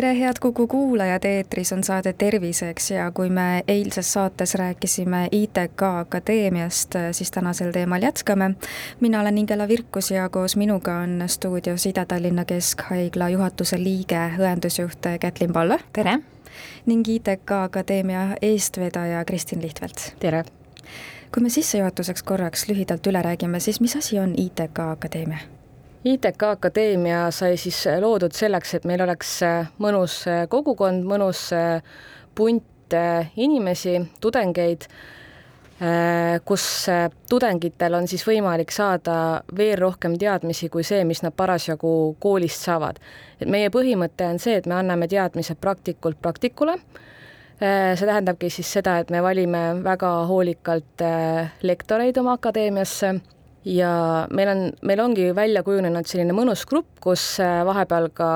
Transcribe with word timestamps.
tere, 0.00 0.20
head 0.20 0.34
Kuku 0.40 0.66
kuulajad, 0.66 1.24
eetris 1.24 1.72
on 1.72 1.84
saade 1.84 2.12
Terviseks 2.12 2.90
ja 2.90 3.10
kui 3.10 3.30
me 3.30 3.64
eilses 3.68 4.12
saates 4.12 4.54
rääkisime 4.54 5.28
ITK 5.32 5.82
Akadeemiast, 5.82 6.94
siis 7.12 7.30
tänasel 7.30 7.72
teemal 7.72 8.02
jätkame. 8.02 8.50
mina 9.00 9.20
olen 9.20 9.38
Ingela 9.38 9.68
Virkus 9.68 10.10
ja 10.10 10.28
koos 10.28 10.56
minuga 10.56 10.94
on 10.98 11.24
stuudios 11.26 11.86
Ida-Tallinna 11.86 12.44
Keskhaigla 12.44 13.28
juhatuse 13.28 13.82
liige, 13.82 14.30
õendusjuht 14.38 15.18
Kätlin 15.20 15.52
Palle. 15.52 15.80
tere! 15.92 16.18
ning 16.86 17.08
ITK 17.08 17.50
Akadeemia 17.50 18.36
eestvedaja 18.42 19.24
Kristin 19.24 19.62
Lihtvelt. 19.62 20.14
tere! 20.20 20.44
kui 21.34 21.42
me 21.42 21.48
sissejuhatuseks 21.48 22.22
korraks 22.22 22.68
lühidalt 22.68 23.06
üle 23.06 23.22
räägime, 23.22 23.60
siis 23.60 23.80
mis 23.80 23.96
asi 23.96 24.18
on 24.18 24.34
ITK 24.36 24.78
Akadeemia? 24.78 25.57
ITK 26.04 26.42
Akadeemia 26.42 27.30
sai 27.34 27.56
siis 27.58 27.80
loodud 28.00 28.32
selleks, 28.34 28.76
et 28.78 28.84
meil 28.86 29.02
oleks 29.02 29.40
mõnus 29.82 30.20
kogukond, 30.48 31.02
mõnus 31.08 31.48
punt 32.38 32.94
inimesi, 33.36 33.96
tudengeid, 34.22 34.86
kus 36.46 36.64
tudengitel 37.30 37.94
on 37.98 38.06
siis 38.10 38.24
võimalik 38.26 38.70
saada 38.74 39.42
veel 39.56 39.76
rohkem 39.78 40.14
teadmisi 40.18 40.70
kui 40.72 40.86
see, 40.86 41.04
mis 41.04 41.22
nad 41.22 41.34
parasjagu 41.36 42.16
koolist 42.22 42.64
saavad. 42.66 42.98
et 43.40 43.48
meie 43.48 43.70
põhimõte 43.70 44.26
on 44.26 44.38
see, 44.38 44.56
et 44.56 44.66
me 44.66 44.74
anname 44.74 45.08
teadmised 45.08 45.58
praktikult 45.60 46.18
praktikule, 46.22 46.78
see 47.58 48.06
tähendabki 48.06 48.50
siis 48.50 48.70
seda, 48.72 48.98
et 48.98 49.10
me 49.10 49.22
valime 49.22 49.82
väga 49.84 50.12
hoolikalt 50.30 51.04
lektoreid 51.62 52.18
oma 52.18 52.38
akadeemiasse 52.38 53.18
ja 53.64 54.26
meil 54.30 54.48
on, 54.48 54.64
meil 54.82 55.00
ongi 55.02 55.28
välja 55.34 55.62
kujunenud 55.66 56.06
selline 56.08 56.34
mõnus 56.36 56.64
grupp, 56.68 56.98
kus 57.02 57.38
äh, 57.42 57.60
vahepeal 57.66 58.10
ka 58.14 58.30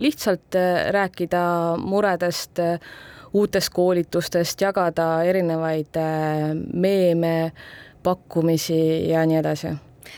lihtsalt 0.00 0.56
äh, 0.58 0.88
rääkida 0.94 1.42
muredest, 1.80 2.60
äh, 2.62 2.80
uutest 3.36 3.72
koolitustest, 3.74 4.60
jagada 4.60 5.22
erinevaid 5.28 5.98
meeme, 6.72 7.52
pakkumisi 8.02 9.10
ja 9.10 9.26
nii 9.26 9.40
edasi. 9.42 9.74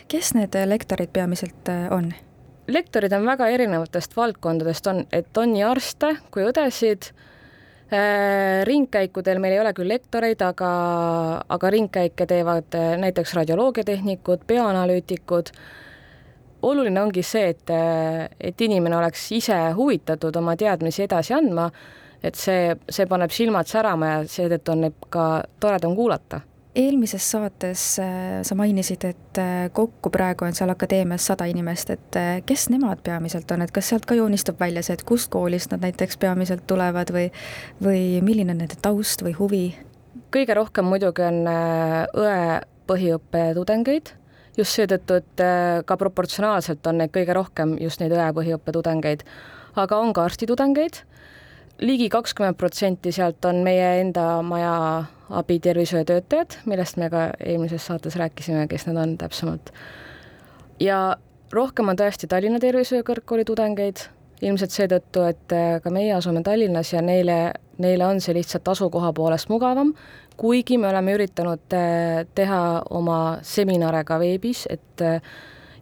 kes 0.08 0.34
need 0.36 0.54
lektorid 0.66 1.10
peamiselt 1.12 1.70
on? 1.90 2.12
lektorid 2.68 3.12
on 3.12 3.26
väga 3.26 3.48
erinevatest 3.48 4.16
valdkondadest, 4.16 4.86
on, 4.86 5.06
et 5.12 5.36
on 5.36 5.52
nii 5.52 5.64
arste 5.64 6.14
kui 6.30 6.44
õdesid 6.46 7.10
ringkäikudel 8.64 9.38
meil 9.40 9.54
ei 9.56 9.60
ole 9.62 9.72
küll 9.72 9.88
lektoreid, 9.88 10.42
aga, 10.44 10.70
aga 11.48 11.70
ringkäike 11.72 12.26
teevad 12.28 12.74
äh, 12.76 12.96
näiteks 13.00 13.34
radioloogiatehnikud, 13.34 14.44
bioanalüütikud. 14.46 15.52
oluline 16.62 17.00
ongi 17.00 17.22
see, 17.22 17.48
et, 17.48 17.70
äh, 17.70 18.28
et 18.40 18.60
inimene 18.60 18.96
oleks 18.96 19.30
ise 19.32 19.56
huvitatud 19.76 20.36
oma 20.36 20.56
teadmisi 20.56 21.02
edasi 21.06 21.34
andma, 21.34 21.70
et 22.22 22.34
see, 22.34 22.76
see 22.90 23.06
paneb 23.06 23.30
silmad 23.30 23.66
särama 23.66 24.06
ja 24.06 24.22
seetõttu 24.26 24.74
on 24.74 24.80
neid 24.84 25.08
ka 25.08 25.26
toredam 25.60 25.96
kuulata 25.96 26.40
eelmises 26.78 27.24
saates 27.30 27.82
äh, 27.98 28.40
sa 28.42 28.54
mainisid, 28.54 29.04
et 29.08 29.40
äh, 29.40 29.66
kokku 29.74 30.10
praegu 30.14 30.46
on 30.46 30.54
seal 30.56 30.70
akadeemias 30.70 31.26
sada 31.30 31.48
inimest, 31.50 31.90
et 31.94 32.18
äh, 32.18 32.30
kes 32.46 32.68
nemad 32.72 33.02
peamiselt 33.04 33.50
on, 33.54 33.64
et 33.64 33.72
kas 33.74 33.90
sealt 33.90 34.06
ka 34.08 34.16
joonistub 34.18 34.60
välja 34.60 34.84
see, 34.86 34.98
et 34.98 35.04
kust 35.08 35.30
koolist 35.34 35.74
nad 35.74 35.82
näiteks 35.84 36.20
peamiselt 36.22 36.66
tulevad 36.70 37.10
või, 37.14 37.26
või 37.82 38.02
milline 38.24 38.54
on 38.54 38.62
nende 38.64 38.78
taust 38.82 39.26
või 39.26 39.34
huvi? 39.38 39.64
kõige 40.34 40.52
rohkem 40.58 40.84
muidugi 40.84 41.24
on 41.24 41.46
õe 41.48 42.40
põhiõppe 42.88 43.46
tudengeid, 43.56 44.10
just 44.58 44.76
seetõttu, 44.76 45.22
et 45.22 45.42
ka 45.88 45.96
proportsionaalselt 45.96 46.84
on 46.90 47.00
neid 47.00 47.14
kõige 47.14 47.32
rohkem 47.32 47.78
just 47.80 48.02
neid 48.02 48.12
õe 48.12 48.26
põhiõppe 48.36 48.74
tudengeid, 48.76 49.24
aga 49.80 50.00
on 50.02 50.12
ka 50.12 50.26
arstitudengeid. 50.28 51.00
Ligi 51.80 52.10
kakskümmend 52.12 52.58
protsenti 52.60 53.14
sealt 53.14 53.48
on 53.48 53.62
meie 53.64 53.88
enda 54.02 54.26
maja 54.44 54.74
abitervishoiutöötajad, 55.30 56.60
millest 56.66 56.96
me 56.96 57.10
ka 57.10 57.30
eelmises 57.44 57.86
saates 57.86 58.16
rääkisime, 58.16 58.66
kes 58.68 58.86
nad 58.86 58.96
on 58.96 59.18
täpsemalt. 59.18 59.72
ja 60.80 61.16
rohkem 61.52 61.88
on 61.88 61.96
tõesti 61.96 62.28
Tallinna 62.28 62.60
Tervishoiu 62.60 63.04
Kõrgkooli 63.04 63.44
tudengeid, 63.44 64.06
ilmselt 64.42 64.74
seetõttu, 64.74 65.24
et 65.28 65.52
äh, 65.52 65.80
ka 65.82 65.90
meie 65.90 66.14
asume 66.14 66.42
Tallinnas 66.46 66.92
ja 66.92 67.02
neile, 67.02 67.52
neile 67.78 68.06
on 68.06 68.20
see 68.20 68.36
lihtsalt 68.36 68.68
asukoha 68.68 69.12
poolest 69.12 69.48
mugavam, 69.48 69.92
kuigi 70.38 70.78
me 70.78 70.88
oleme 70.88 71.14
üritanud 71.18 71.76
äh, 71.76 72.24
teha 72.34 72.62
oma 72.90 73.38
seminare 73.42 74.04
ka 74.04 74.20
veebis, 74.22 74.66
et 74.70 75.04
äh, 75.04 75.22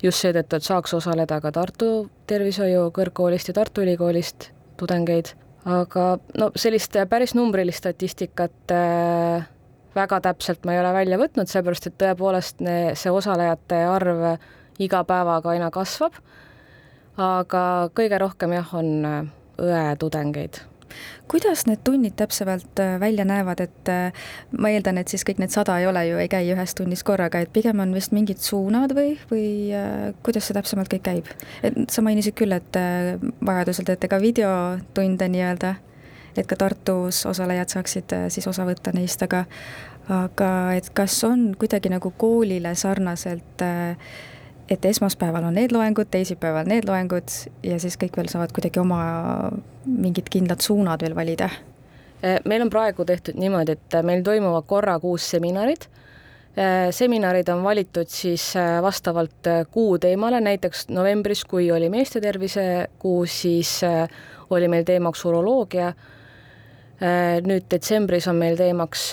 just 0.03 0.25
seetõttu, 0.25 0.57
et 0.57 0.69
saaks 0.69 0.95
osaleda 0.97 1.41
ka 1.41 1.53
Tartu 1.53 1.91
Tervishoiu 2.27 2.91
Kõrgkoolist 2.97 3.53
ja 3.53 3.59
Tartu 3.61 3.85
Ülikoolist 3.85 4.51
tudengeid 4.77 5.35
aga 5.67 6.07
no 6.39 6.51
sellist 6.59 6.95
päris 7.11 7.35
numbrilist 7.35 7.83
statistikat 7.83 8.75
äh, 8.75 9.47
väga 9.97 10.21
täpselt 10.29 10.65
ma 10.65 10.77
ei 10.77 10.81
ole 10.81 10.93
välja 10.95 11.19
võtnud, 11.21 11.51
sellepärast 11.51 11.91
et 11.91 11.99
tõepoolest 12.01 12.63
ne, 12.65 12.77
see 12.99 13.13
osalejate 13.13 13.83
arv 13.91 14.27
iga 14.83 15.03
päevaga 15.09 15.55
aina 15.55 15.73
kasvab, 15.75 16.19
aga 17.17 17.67
kõige 17.97 18.21
rohkem 18.23 18.57
jah, 18.59 18.73
on 18.77 18.95
äh, 19.09 19.21
õetudengeid 19.59 20.63
kuidas 21.31 21.67
need 21.67 21.83
tunnid 21.85 22.17
täpsemalt 22.17 22.83
äh, 22.83 22.97
välja 23.01 23.25
näevad, 23.29 23.61
et 23.61 23.91
äh, 23.93 24.29
ma 24.59 24.71
eeldan, 24.73 24.99
et 24.99 25.09
siis 25.13 25.25
kõik 25.27 25.41
need 25.43 25.55
sada 25.55 25.79
ei 25.81 25.89
ole 25.91 26.05
ju, 26.09 26.21
ei 26.23 26.31
käi 26.33 26.53
ühes 26.55 26.77
tunnis 26.79 27.05
korraga, 27.07 27.41
et 27.43 27.53
pigem 27.53 27.81
on 27.83 27.95
vist 27.97 28.15
mingid 28.17 28.43
suunad 28.43 28.95
või, 28.97 29.17
või 29.31 29.49
äh, 29.77 30.13
kuidas 30.27 30.49
see 30.49 30.57
täpsemalt 30.57 30.93
kõik 30.93 31.07
käib? 31.09 31.33
et 31.67 31.83
sa 31.91 32.05
mainisid 32.05 32.37
küll, 32.39 32.55
et 32.57 32.79
vajadusel 33.45 33.89
teete 33.89 34.09
ka 34.11 34.21
videotunde 34.23 35.29
nii-öelda, 35.33 35.75
et 36.37 36.47
ka 36.47 36.57
Tartus 36.61 37.25
osalejad 37.27 37.73
saaksid 37.73 38.17
siis 38.33 38.47
osa 38.47 38.67
võtta 38.69 38.93
neist, 38.95 39.23
aga 39.25 39.47
aga 40.13 40.51
et 40.79 40.89
kas 40.95 41.17
on 41.27 41.51
kuidagi 41.59 41.91
nagu 41.91 42.13
koolile 42.19 42.75
sarnaselt 42.79 43.63
äh, 43.65 43.97
et 44.71 44.85
esmaspäeval 44.85 45.45
on 45.45 45.55
need 45.55 45.73
loengud, 45.75 46.09
teisipäeval 46.11 46.67
need 46.69 46.89
loengud 46.89 47.35
ja 47.67 47.79
siis 47.83 47.97
kõik 48.01 48.19
veel 48.19 48.31
saavad 48.31 48.55
kuidagi 48.55 48.81
oma 48.83 49.01
mingid 49.87 50.31
kindlad 50.33 50.65
suunad 50.65 51.03
veel 51.03 51.15
valida? 51.17 51.51
Eh, 52.23 52.41
meil 52.49 52.65
on 52.65 52.73
praegu 52.73 53.05
tehtud 53.07 53.39
niimoodi, 53.39 53.77
et 53.77 53.99
meil 54.07 54.25
toimuvad 54.27 54.67
korra 54.67 54.97
kuus 55.03 55.29
seminarid. 55.31 55.87
Eh, 56.57 56.89
seminarid 56.91 57.49
on 57.53 57.63
valitud 57.63 58.11
siis 58.11 58.55
vastavalt 58.83 59.51
kuu 59.71 59.99
teemale, 60.03 60.41
näiteks 60.41 60.89
novembris, 60.89 61.45
kui 61.45 61.71
oli 61.71 61.91
meeste 61.93 62.21
tervise 62.21 62.89
kuu, 62.99 63.27
siis 63.27 63.81
oli 64.51 64.69
meil 64.69 64.85
teemaks 64.85 65.25
uroloogia. 65.25 65.93
nüüd 67.45 67.67
detsembris 67.69 68.25
on 68.29 68.39
meil 68.41 68.55
teemaks 68.57 69.11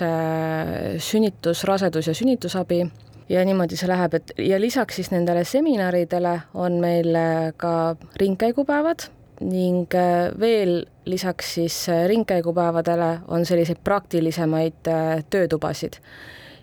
sünnitus, 1.03 1.65
rasedus 1.67 2.07
ja 2.07 2.13
sünnitusabi 2.15 2.85
ja 3.29 3.43
niimoodi 3.45 3.77
see 3.79 3.89
läheb, 3.89 4.17
et 4.17 4.33
ja 4.41 4.59
lisaks 4.61 4.99
siis 4.99 5.11
nendele 5.13 5.43
seminaridele 5.47 6.37
on 6.53 6.79
meil 6.83 7.15
äh, 7.15 7.51
ka 7.57 7.95
ringkäigupäevad 8.19 9.07
ning 9.43 9.95
äh, 9.95 10.31
veel 10.39 10.83
lisaks 11.05 11.53
siis 11.57 11.77
äh, 11.89 12.05
ringkäigupäevadele 12.07 13.11
on 13.27 13.45
selliseid 13.45 13.81
praktilisemaid 13.83 14.89
töötubasid. 15.29 15.99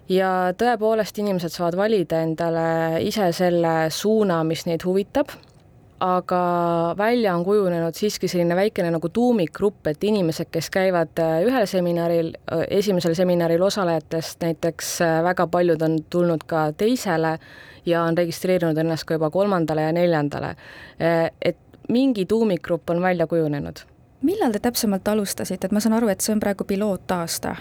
ja 0.09 0.53
tõepoolest, 0.59 1.19
inimesed 1.19 1.55
saavad 1.55 1.77
valida 1.77 2.23
endale 2.23 3.03
ise 3.07 3.33
selle 3.33 3.91
suuna, 3.95 4.43
mis 4.45 4.67
neid 4.67 4.85
huvitab 4.85 5.31
aga 6.01 6.95
välja 6.99 7.35
on 7.35 7.45
kujunenud 7.45 7.95
siiski 7.95 8.29
selline 8.29 8.57
väikene 8.57 8.91
nagu 8.91 9.09
tuumikgrupp, 9.09 9.87
et 9.87 10.05
inimesed, 10.05 10.49
kes 10.51 10.71
käivad 10.73 11.21
äh, 11.21 11.43
ühel 11.45 11.67
seminaril, 11.69 12.33
äh, 12.53 12.65
esimesel 12.81 13.15
seminaril 13.15 13.63
osalejatest 13.63 14.41
näiteks 14.41 15.01
äh, 15.05 15.19
väga 15.25 15.47
paljud 15.47 15.83
on 15.83 15.99
tulnud 16.11 16.47
ka 16.47 16.71
teisele 16.73 17.39
ja 17.87 18.05
on 18.05 18.17
registreerinud 18.19 18.79
ennast 18.79 19.05
ka 19.05 19.19
juba 19.19 19.31
kolmandale 19.31 19.83
ja 19.83 19.93
neljandale. 19.93 20.55
et 21.43 21.57
mingi 21.89 22.27
tuumikgrupp 22.27 22.91
on 22.91 23.03
välja 23.03 23.27
kujunenud. 23.27 23.77
millal 24.23 24.53
te 24.53 24.59
täpsemalt 24.59 25.09
alustasite, 25.09 25.67
et 25.67 25.73
ma 25.73 25.81
saan 25.81 25.93
aru, 25.93 26.09
et 26.09 26.21
see 26.21 26.33
on 26.33 26.41
praegu 26.41 26.65
pilootaasta? 26.65 27.57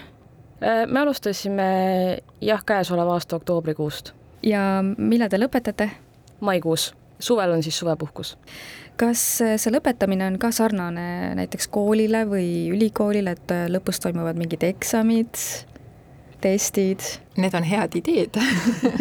me 0.86 1.00
alustasime 1.00 2.18
jah, 2.40 2.64
käesoleva 2.64 3.12
aasta 3.12 3.36
oktoobrikuust. 3.36 4.12
ja 4.42 4.84
millal 4.96 5.28
te 5.28 5.40
lõpetate? 5.40 5.90
maikuus 6.40 6.94
suvel 7.20 7.56
on 7.56 7.62
siis 7.62 7.78
suvepuhkus. 7.78 8.36
kas 9.00 9.22
see 9.40 9.72
lõpetamine 9.72 10.26
on 10.28 10.38
ka 10.40 10.50
sarnane 10.52 11.34
näiteks 11.38 11.70
koolile 11.72 12.26
või 12.28 12.68
ülikoolile, 12.74 13.36
et 13.36 13.54
lõpus 13.72 14.02
toimuvad 14.02 14.36
mingid 14.40 14.66
eksamid? 14.66 15.38
testid? 16.40 17.00
Need 17.36 17.54
on 17.54 17.64
head 17.64 17.94
ideed 17.96 18.36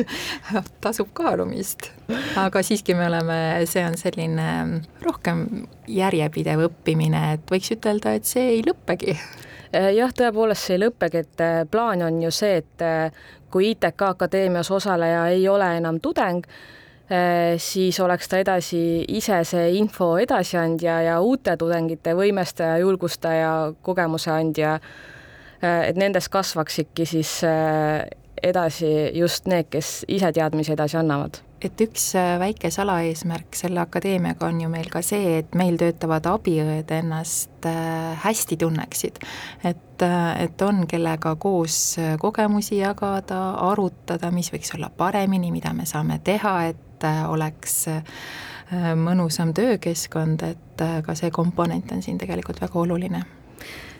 tasub 0.83 1.09
kaalumist, 1.13 1.89
aga 2.39 2.61
siiski 2.63 2.95
me 2.95 3.07
oleme, 3.09 3.37
see 3.67 3.83
on 3.83 3.97
selline 3.99 4.47
rohkem 5.03 5.45
järjepidev 5.87 6.67
õppimine, 6.69 7.23
et 7.35 7.51
võiks 7.51 7.73
ütelda, 7.75 8.15
et 8.15 8.29
see 8.29 8.45
ei 8.55 8.63
lõppegi 8.65 9.15
äh, 9.15 9.89
jah, 9.97 10.13
tõepoolest 10.15 10.69
see 10.69 10.77
ei 10.77 10.83
lõppegi, 10.85 11.23
et 11.25 11.43
äh, 11.43 11.61
plaan 11.71 12.05
on 12.05 12.21
ju 12.23 12.31
see, 12.35 12.61
et 12.63 12.85
äh, 12.85 13.23
kui 13.51 13.73
ITK 13.73 14.07
Akadeemias 14.13 14.71
osaleja 14.71 15.27
ei 15.33 15.47
ole 15.51 15.71
enam 15.81 15.99
tudeng, 16.03 16.47
siis 17.57 17.97
oleks 17.99 18.27
ta 18.29 18.37
edasi 18.37 18.79
ise 19.17 19.39
see 19.47 19.71
info 19.79 20.11
edasiandja 20.21 20.99
ja 21.01 21.15
uute 21.25 21.55
tudengite 21.57 22.13
võimestaja, 22.13 22.75
julgustaja, 22.83 23.53
kogemuse 23.81 24.29
andja 24.29 24.75
Äh, 25.63 25.89
et 25.89 25.99
nendest 25.99 26.31
kasvaksidki 26.31 27.05
siis 27.05 27.41
äh, 27.43 28.07
edasi 28.43 29.11
just 29.13 29.47
need, 29.51 29.67
kes 29.71 30.05
ise 30.07 30.31
teadmisi 30.31 30.71
edasi 30.71 30.95
annavad 31.01 31.41
et 31.59 31.81
üks 31.83 32.05
äh, 32.15 32.37
väike 32.39 32.71
salaeesmärk 32.71 33.57
selle 33.59 33.81
akadeemiaga 33.83 34.47
on 34.47 34.61
ju 34.63 34.69
meil 34.71 34.87
ka 34.93 35.01
see, 35.03 35.41
et 35.41 35.57
meil 35.59 35.75
töötavad 35.81 36.29
abiõed 36.31 36.93
ennast 36.95 37.67
hästi 38.23 38.55
tunneksid. 38.61 39.19
et, 39.67 40.05
et 40.39 40.61
on, 40.63 40.85
kellega 40.87 41.35
koos 41.35 41.97
kogemusi 42.23 42.79
jagada, 42.79 43.41
arutada, 43.67 44.31
mis 44.31 44.53
võiks 44.53 44.71
olla 44.77 44.87
paremini, 44.87 45.51
mida 45.51 45.75
me 45.75 45.83
saame 45.89 46.21
teha, 46.23 46.55
et 46.71 46.88
oleks 47.27 47.85
mõnusam 48.99 49.53
töökeskkond, 49.57 50.43
et 50.45 50.83
ka 51.05 51.15
see 51.17 51.31
komponent 51.33 51.91
on 51.91 52.03
siin 52.05 52.19
tegelikult 52.21 52.61
väga 52.61 52.79
oluline 52.79 53.23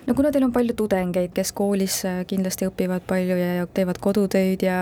no 0.10 0.16
kuna 0.16 0.32
teil 0.34 0.48
on 0.48 0.54
palju 0.54 0.74
tudengeid, 0.78 1.32
kes 1.38 1.52
koolis 1.58 2.02
äh, 2.10 2.22
kindlasti 2.30 2.68
õpivad 2.70 3.06
palju 3.08 3.38
ja 3.38 3.68
teevad 3.74 4.00
kodutöid 4.02 4.64
ja 4.66 4.82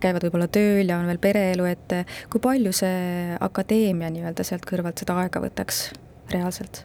käivad 0.00 0.26
võib-olla 0.26 0.48
tööl 0.52 0.86
ja 0.86 1.00
on 1.00 1.10
veel 1.10 1.20
pereelu, 1.22 1.66
et 1.68 1.94
äh, 1.96 2.18
kui 2.30 2.42
palju 2.44 2.72
see 2.76 3.36
akadeemia 3.42 4.12
nii-öelda 4.14 4.46
sealt 4.46 4.66
kõrvalt 4.68 5.02
seda 5.02 5.18
aega 5.24 5.42
võtaks 5.42 5.88
reaalselt? 6.34 6.84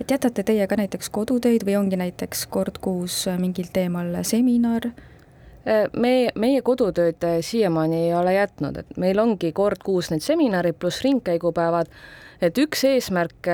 et 0.00 0.10
jätate 0.10 0.42
teie 0.46 0.66
ka 0.66 0.78
näiteks 0.78 1.10
kodutöid 1.14 1.66
või 1.68 1.76
ongi 1.78 1.98
näiteks 2.00 2.46
kord 2.54 2.78
kuus 2.82 3.24
äh, 3.30 3.40
mingil 3.40 3.70
teemal 3.74 4.14
seminar? 4.26 4.92
Meie, 5.96 6.32
meie 6.34 6.62
kodutööd 6.62 7.22
siiamaani 7.44 8.08
ei 8.08 8.14
ole 8.18 8.34
jätnud, 8.34 8.80
et 8.82 8.96
meil 8.98 9.18
ongi 9.22 9.52
kord 9.54 9.82
kuus 9.84 10.10
need 10.10 10.24
seminarid 10.24 10.78
pluss 10.80 11.04
ringkäigupäevad 11.04 11.90
et 12.42 12.58
üks 12.58 12.82
eesmärk, 12.88 13.48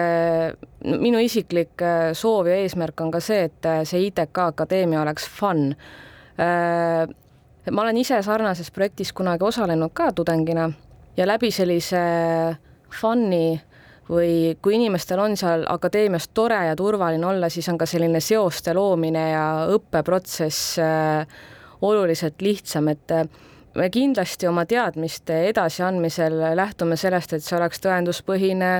minu 0.88 1.20
isiklik 1.20 1.80
äh, 1.84 2.10
soov 2.16 2.48
ja 2.48 2.56
eesmärk 2.62 3.00
on 3.04 3.12
ka 3.12 3.20
see, 3.20 3.44
et 3.50 3.68
äh, 3.68 3.82
see 3.88 4.06
ITK 4.08 4.44
Akadeemia 4.46 5.02
oleks 5.02 5.28
fun. 5.28 5.72
Äh, 6.40 7.04
ma 7.70 7.84
olen 7.84 8.00
ise 8.00 8.22
sarnases 8.24 8.70
projektis 8.72 9.12
kunagi 9.12 9.44
osalenud 9.44 9.92
ka 9.92 10.10
tudengina 10.16 10.70
ja 11.18 11.26
läbi 11.28 11.50
sellise 11.52 12.00
fun'i 13.00 13.58
või 14.08 14.54
kui 14.64 14.78
inimestel 14.78 15.20
on 15.20 15.36
seal 15.36 15.66
akadeemias 15.68 16.30
tore 16.32 16.62
ja 16.70 16.76
turvaline 16.78 17.26
olla, 17.28 17.50
siis 17.52 17.68
on 17.68 17.76
ka 17.76 17.84
selline 17.86 18.22
seoste 18.24 18.72
loomine 18.72 19.24
ja 19.34 19.44
õppeprotsess 19.74 20.78
oluliselt 21.82 22.42
lihtsam, 22.42 22.88
et 22.88 23.12
me 23.74 23.90
kindlasti 23.90 24.48
oma 24.48 24.64
teadmiste 24.66 25.44
edasiandmisel 25.52 26.40
lähtume 26.56 26.96
sellest, 26.96 27.32
et 27.32 27.44
see 27.44 27.56
oleks 27.58 27.80
tõenduspõhine, 27.84 28.72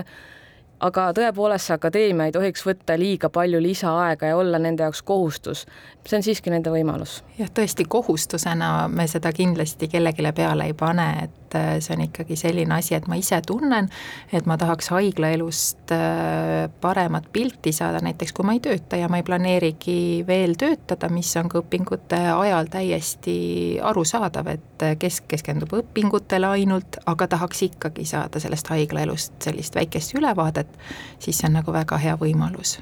aga 0.81 1.09
tõepoolest, 1.15 1.69
see 1.69 1.77
akadeemia 1.77 2.29
ei 2.29 2.35
tohiks 2.35 2.65
võtta 2.67 2.97
liiga 2.99 3.31
palju 3.35 3.61
lisaaega 3.63 4.33
ja 4.33 4.37
olla 4.39 4.59
nende 4.63 4.87
jaoks 4.87 5.03
kohustus. 5.03 5.67
see 6.07 6.17
on 6.17 6.23
siiski 6.23 6.51
nende 6.51 6.71
võimalus. 6.71 7.23
jah, 7.39 7.51
tõesti, 7.51 7.87
kohustusena 7.89 8.89
me 8.89 9.07
seda 9.07 9.33
kindlasti 9.33 9.89
kellelegi 9.89 10.33
peale 10.35 10.71
ei 10.71 10.75
pane, 10.75 11.09
et 11.25 11.48
äh, 11.55 11.79
see 11.81 11.95
on 11.97 12.03
ikkagi 12.05 12.37
selline 12.37 12.75
asi, 12.79 12.95
et 12.97 13.07
ma 13.11 13.19
ise 13.19 13.41
tunnen, 13.47 13.89
et 14.33 14.47
ma 14.49 14.57
tahaks 14.61 14.91
haiglaelust 14.93 15.93
äh, 15.95 16.67
paremat 16.81 17.29
pilti 17.33 17.73
saada, 17.73 18.03
näiteks 18.05 18.35
kui 18.37 18.47
ma 18.47 18.57
ei 18.57 18.63
tööta 18.65 18.99
ja 19.01 19.09
ma 19.09 19.21
ei 19.21 19.27
planeerigi 19.27 20.25
veel 20.29 20.57
töötada, 20.61 21.11
mis 21.13 21.31
on 21.41 21.51
ka 21.53 21.63
õpingute 21.63 22.21
ajal 22.35 22.71
täiesti 22.73 23.39
arusaadav, 23.83 24.53
et 24.55 24.87
äh, 24.87 24.97
kes 25.01 25.23
keskendub 25.31 25.75
õpingutele 25.81 26.51
ainult, 26.59 27.01
aga 27.07 27.31
tahaks 27.37 27.65
ikkagi 27.71 28.07
saada 28.09 28.43
sellest 28.43 28.71
haiglaelust 28.73 29.39
sellist 29.49 29.79
väikest 29.79 30.17
ülevaadet, 30.19 30.69
et 30.69 31.25
siis 31.25 31.39
see 31.39 31.49
on 31.49 31.59
nagu 31.61 31.73
väga 31.75 31.99
hea 32.03 32.17
võimalus. 32.21 32.79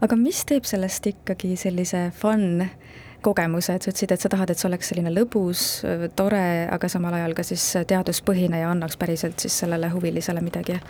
aga 0.00 0.16
mis 0.16 0.44
teeb 0.48 0.64
sellest 0.64 1.06
ikkagi 1.06 1.56
sellise 1.60 2.10
fun 2.16 2.64
kogemuse, 3.22 3.74
et 3.74 3.84
sa 3.84 3.92
ütlesid, 3.92 4.14
et 4.14 4.24
sa 4.24 4.30
tahad, 4.32 4.50
et 4.50 4.58
see 4.58 4.68
oleks 4.68 4.90
selline 4.92 5.12
lõbus, 5.14 5.66
tore, 6.16 6.42
aga 6.72 6.88
samal 6.88 7.18
ajal 7.18 7.36
ka 7.38 7.44
siis 7.46 7.64
teaduspõhine 7.88 8.62
ja 8.62 8.72
annaks 8.72 8.98
päriselt 9.00 9.40
siis 9.42 9.60
sellele 9.64 9.92
huvilisele 9.92 10.42
midagi? 10.44 10.80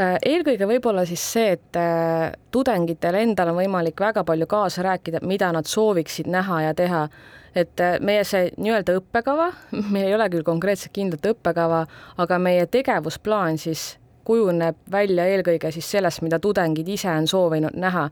eelkõige 0.00 0.64
võib-olla 0.68 1.04
siis 1.08 1.22
see, 1.32 1.56
et 1.56 1.76
äh, 1.76 2.30
tudengitel 2.54 3.18
endal 3.20 3.52
on 3.52 3.58
võimalik 3.60 4.00
väga 4.00 4.24
palju 4.24 4.46
kaasa 4.48 4.84
rääkida, 4.86 5.20
mida 5.26 5.50
nad 5.52 5.68
sooviksid 5.68 6.30
näha 6.30 6.62
ja 6.68 6.74
teha. 6.74 7.08
et 7.54 7.80
äh, 7.80 7.98
meie 8.00 8.24
see 8.24 8.52
nii-öelda 8.56 8.94
õppekava, 9.00 9.50
meil 9.90 10.06
ei 10.06 10.14
ole 10.14 10.28
küll 10.30 10.46
konkreetselt 10.46 10.94
kindlat 10.94 11.26
õppekava, 11.32 11.86
aga 12.16 12.38
meie 12.38 12.66
tegevusplaan 12.66 13.58
siis 13.58 13.96
kujuneb 14.24 14.76
välja 14.92 15.26
eelkõige 15.26 15.72
siis 15.74 15.90
sellest, 15.90 16.22
mida 16.22 16.38
tudengid 16.38 16.88
ise 16.88 17.10
on 17.10 17.26
soovinud 17.26 17.74
näha. 17.74 18.10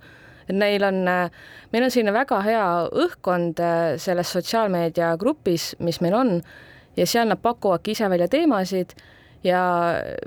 Et 0.48 0.56
neil 0.56 0.84
on, 0.84 1.04
meil 1.72 1.84
on 1.84 1.92
selline 1.92 2.14
väga 2.16 2.40
hea 2.46 2.64
õhkkond 3.04 3.60
äh, 3.60 3.84
selles 4.00 4.32
sotsiaalmeedia 4.32 5.14
grupis, 5.20 5.74
mis 5.78 6.00
meil 6.04 6.16
on 6.16 6.34
ja 6.96 7.06
seal 7.06 7.28
nad 7.28 7.40
pakuvadki 7.42 7.94
ise 7.94 8.10
välja 8.10 8.28
teemasid 8.28 8.96
ja 9.44 9.60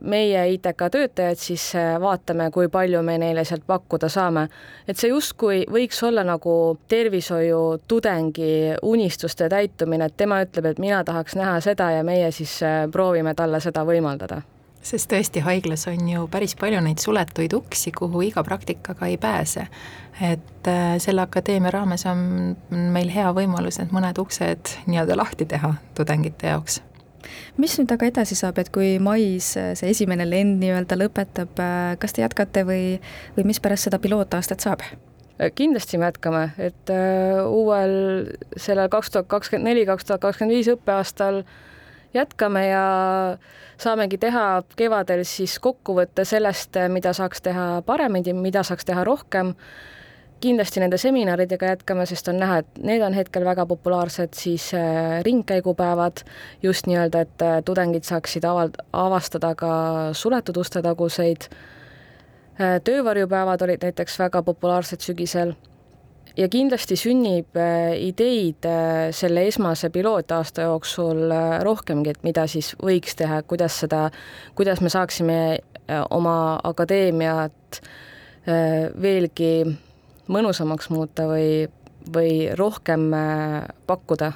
meie 0.02 0.44
ITK 0.54 0.84
töötajad 0.92 1.40
siis 1.40 1.76
äh, 1.76 1.96
vaatame, 2.02 2.52
kui 2.52 2.70
palju 2.72 3.02
me 3.04 3.18
neile 3.18 3.44
sealt 3.46 3.66
pakkuda 3.68 4.10
saame. 4.10 4.48
et 4.88 4.98
see 4.98 5.12
justkui 5.12 5.66
võiks 5.72 6.00
olla 6.08 6.24
nagu 6.24 6.78
tervishoiutudengi 6.88 8.78
unistuste 8.82 9.50
täitumine, 9.50 10.06
et 10.06 10.18
tema 10.18 10.42
ütleb, 10.46 10.72
et 10.72 10.80
mina 10.80 11.04
tahaks 11.04 11.36
näha 11.36 11.60
seda 11.60 11.92
ja 11.98 12.04
meie 12.04 12.32
siis 12.32 12.62
äh, 12.64 12.86
proovime 12.92 13.36
talle 13.36 13.60
seda 13.60 13.86
võimaldada 13.86 14.42
sest 14.82 15.12
tõesti, 15.12 15.42
haiglas 15.46 15.86
on 15.92 16.08
ju 16.10 16.28
päris 16.32 16.56
palju 16.60 16.82
neid 16.84 17.02
suletuid 17.02 17.54
uksi, 17.54 17.94
kuhu 17.96 18.24
iga 18.26 18.44
praktikaga 18.44 19.10
ei 19.10 19.18
pääse. 19.22 19.68
et 20.22 20.68
äh, 20.68 20.98
selle 21.00 21.22
akadeemia 21.22 21.72
raames 21.72 22.06
on 22.06 22.56
meil 22.70 23.10
hea 23.10 23.32
võimalus 23.34 23.80
need 23.80 23.94
mõned 23.96 24.20
uksed 24.22 24.74
nii-öelda 24.86 25.18
lahti 25.18 25.46
teha 25.46 25.74
tudengite 25.98 26.48
jaoks 26.52 26.82
mis 27.58 27.78
nüüd 27.80 27.94
aga 27.94 28.10
edasi 28.10 28.36
saab, 28.36 28.60
et 28.60 28.70
kui 28.74 28.98
mais 29.00 29.54
see 29.56 29.94
esimene 29.94 30.26
lend 30.28 30.60
nii-öelda 30.62 30.98
lõpetab, 30.98 31.56
äh, 31.62 31.96
kas 32.02 32.14
te 32.14 32.26
jätkate 32.26 32.66
või, 32.68 33.00
või 33.38 33.48
mis 33.54 33.62
pärast 33.62 33.90
seda 33.90 34.02
pilootaastat 34.02 34.68
saab? 34.68 34.86
kindlasti 35.58 35.98
me 35.98 36.06
jätkame, 36.06 36.42
et 36.62 36.92
uuel 37.50 37.94
sellel 38.62 38.92
kaks 38.94 39.10
tuhat 39.10 39.26
kakskümmend 39.32 39.72
neli, 39.72 39.88
kaks 39.90 40.06
tuhat 40.06 40.22
kakskümmend 40.22 40.54
viis 40.54 40.70
õppeaastal 40.70 41.40
jätkame 42.14 42.68
ja 42.68 42.84
saamegi 43.78 44.18
teha 44.22 44.64
kevadel 44.76 45.24
siis 45.28 45.58
kokkuvõtte 45.60 46.26
sellest, 46.28 46.78
mida 46.92 47.14
saaks 47.18 47.42
teha 47.42 47.68
paremini, 47.86 48.34
mida 48.34 48.64
saaks 48.68 48.86
teha 48.86 49.04
rohkem. 49.08 49.56
kindlasti 50.42 50.82
nende 50.82 50.98
seminaridega 50.98 51.68
jätkame, 51.70 52.06
sest 52.10 52.26
on 52.32 52.40
näha, 52.42 52.56
et 52.64 52.80
need 52.82 53.04
on 53.06 53.14
hetkel 53.14 53.44
väga 53.46 53.66
populaarsed, 53.70 54.34
siis 54.34 54.72
äh, 54.74 55.20
ringkäigupäevad 55.22 56.24
just 56.64 56.88
nii-öelda, 56.90 57.22
et 57.22 57.42
äh, 57.46 57.60
tudengid 57.66 58.04
saaksid 58.04 58.48
avald-, 58.50 58.80
avastada 58.94 59.54
ka 59.56 59.74
suletud 60.18 60.58
uste 60.58 60.82
taguseid. 60.82 61.46
Äh, 62.58 62.80
töövarjupäevad 62.84 63.62
olid 63.62 63.86
näiteks 63.86 64.18
väga 64.20 64.42
populaarsed 64.42 65.06
sügisel 65.06 65.54
ja 66.38 66.48
kindlasti 66.52 66.96
sünnib 67.00 67.58
äh, 67.60 67.96
ideid 68.00 68.66
äh, 68.68 69.10
selle 69.16 69.46
esmase 69.48 69.90
pilootaasta 69.90 70.68
jooksul 70.70 71.32
äh, 71.32 71.60
rohkemgi, 71.66 72.14
et 72.14 72.24
mida 72.28 72.46
siis 72.52 72.74
võiks 72.82 73.18
teha, 73.20 73.42
kuidas 73.48 73.80
seda, 73.84 74.10
kuidas 74.56 74.82
me 74.82 74.92
saaksime 74.92 75.42
oma 76.14 76.60
akadeemiat 76.64 77.82
veelgi 79.02 79.66
mõnusamaks 80.32 80.88
muuta 80.94 81.26
või, 81.28 81.66
või 82.14 82.32
rohkem 82.58 83.10
pakkuda 83.90 84.32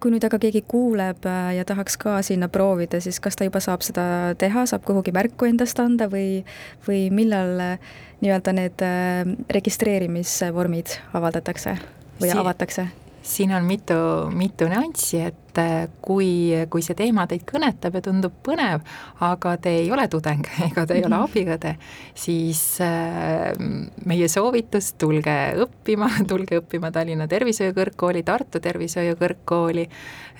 kui 0.00 0.12
nüüd 0.14 0.24
aga 0.28 0.40
keegi 0.42 0.62
kuuleb 0.68 1.26
ja 1.56 1.64
tahaks 1.68 1.98
ka 2.00 2.18
sinna 2.26 2.48
proovida, 2.52 3.00
siis 3.04 3.20
kas 3.20 3.38
ta 3.38 3.48
juba 3.48 3.62
saab 3.64 3.84
seda 3.86 4.34
teha, 4.38 4.66
saab 4.70 4.86
kuhugi 4.88 5.14
märku 5.14 5.48
endast 5.48 5.80
anda 5.82 6.08
või, 6.12 6.44
või 6.88 7.08
millal 7.14 7.78
nii-öelda 8.22 8.54
need 8.56 8.86
äh, 8.86 9.34
registreerimisvormid 9.58 10.98
avaldatakse 11.14 11.78
või 12.18 12.32
si 12.32 12.38
avatakse? 12.38 12.88
Siin 13.22 13.52
on 13.54 13.64
mitu, 13.64 13.94
mitu 14.30 14.68
nüanssi, 14.68 15.20
et 15.20 15.58
äh, 15.58 15.88
kui, 16.02 16.52
kui 16.70 16.82
see 16.84 16.96
teema 16.98 17.26
teid 17.28 17.44
kõnetab 17.48 17.98
ja 17.98 18.02
tundub 18.04 18.34
põnev, 18.44 18.84
aga 19.24 19.54
te 19.62 19.72
ei 19.82 19.90
ole 19.92 20.06
tudeng 20.10 20.46
ega 20.68 20.86
te 20.86 20.98
ei 20.98 21.04
ole 21.04 21.16
mhm. 21.16 21.26
abiõde, 21.26 21.74
siis 22.18 22.62
äh, 22.84 23.52
meie 24.08 24.28
soovitus, 24.32 24.92
tulge 25.00 25.36
õppima, 25.64 26.10
tulge 26.30 26.62
õppima 26.62 26.92
Tallinna 26.94 27.28
Tervishoiu 27.30 27.76
Kõrgkooli, 27.76 28.24
Tartu 28.26 28.62
Tervishoiu 28.64 29.16
Kõrgkooli, 29.20 29.88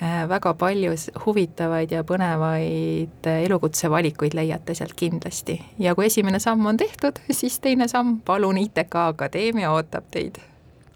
äh, 0.03 0.21
väga 0.31 0.55
palju 0.59 0.95
huvitavaid 1.27 1.97
ja 1.97 2.05
põnevaid 2.09 3.33
elukutsevalikuid 3.39 4.37
leiate 4.39 4.77
sealt 4.79 4.97
kindlasti. 4.99 5.59
ja 5.79 5.95
kui 5.99 6.07
esimene 6.09 6.41
samm 6.43 6.67
on 6.67 6.79
tehtud, 6.81 7.21
siis 7.31 7.59
teine 7.65 7.89
samm, 7.89 8.21
palun, 8.25 8.61
ITK 8.65 9.03
Akadeemia 9.09 9.73
ootab 9.75 10.09
teid 10.15 10.39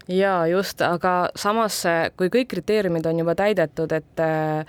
jaa, 0.07 0.47
just, 0.47 0.81
aga 0.81 1.29
samas, 1.35 1.83
kui 2.17 2.29
kõik 2.33 2.49
kriteeriumid 2.51 3.05
on 3.07 3.23
juba 3.23 3.35
täidetud, 3.39 3.91
et 3.95 4.23
äh, 4.23 4.65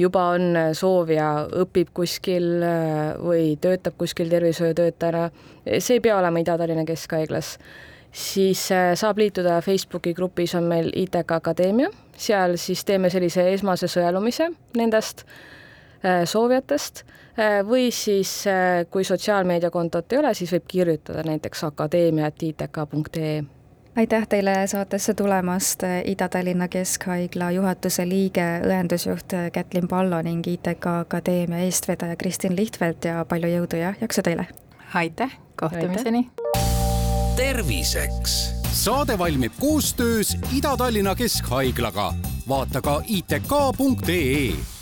juba 0.00 0.30
on 0.36 0.56
soovija, 0.76 1.28
õpib 1.64 1.92
kuskil 1.96 2.48
äh, 2.64 3.12
või 3.20 3.54
töötab 3.60 3.98
kuskil 4.00 4.30
tervishoiutöötajana, 4.32 5.28
see 5.78 5.98
ei 5.98 6.04
pea 6.04 6.16
olema 6.18 6.42
Ida-Tallinna 6.42 6.86
Keskhaiglas, 6.88 7.56
siis 8.12 8.66
äh, 8.74 8.92
saab 8.98 9.20
liituda 9.20 9.60
Facebooki 9.64 10.14
grupis 10.16 10.56
on 10.58 10.68
meil 10.70 10.90
ITK 10.96 11.36
Akadeemia, 11.40 11.92
seal 12.16 12.56
siis 12.60 12.84
teeme 12.88 13.12
sellise 13.12 13.50
esmase 13.52 13.88
sõelumise 13.90 14.50
nendest 14.76 15.24
soovijatest 16.00 17.02
või 17.68 17.90
siis, 17.92 18.30
kui 18.88 19.04
sotsiaalmeediakontot 19.04 20.16
ei 20.16 20.22
ole, 20.22 20.32
siis 20.34 20.56
võib 20.56 20.64
kirjutada 20.72 21.26
näiteks 21.28 21.66
akadeemia.itk.ee 21.68 23.59
aitäh 24.00 24.28
teile 24.28 24.66
saatesse 24.66 25.14
tulemast, 25.14 25.82
Ida-Tallinna 26.04 26.68
Keskhaigla 26.68 27.50
juhatuse 27.50 28.06
liige, 28.08 28.46
õendusjuht 28.64 29.34
Kätlin 29.52 29.88
Pallo 29.88 30.22
ning 30.24 30.46
ITK 30.46 30.86
Akadeemia 30.86 31.66
eestvedaja 31.66 32.16
Kristin 32.16 32.56
Lihtfeld 32.56 33.04
ja 33.04 33.24
palju 33.28 33.50
jõudu 33.52 33.82
ja 33.82 33.92
jaksu 34.00 34.24
teile! 34.24 34.48
aitäh, 34.94 35.36
kohtumiseni! 35.60 36.30
terviseks! 37.36 38.40
saade 38.72 39.18
valmib 39.18 39.52
koostöös 39.60 40.36
Ida-Tallinna 40.56 41.14
Keskhaiglaga. 41.14 42.12
vaata 42.48 42.80
ka 42.80 43.02
itk.ee 43.06 44.79